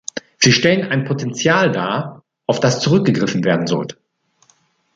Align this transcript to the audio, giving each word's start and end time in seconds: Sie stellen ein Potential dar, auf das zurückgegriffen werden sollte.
Sie 0.39 0.51
stellen 0.51 0.89
ein 0.89 1.05
Potential 1.05 1.71
dar, 1.71 2.23
auf 2.47 2.59
das 2.59 2.79
zurückgegriffen 2.79 3.43
werden 3.43 3.67
sollte. 3.67 3.97